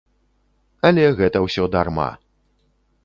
[0.89, 2.09] Але гэта ўсё дарма!